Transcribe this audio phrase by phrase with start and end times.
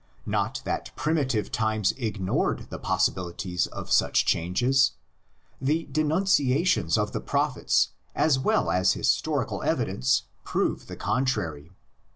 [0.25, 4.93] Not that primitive times ignored the possibilities of such changes;
[5.61, 11.69] the denunciations of the prophets as well as historical evidence prove the contrary.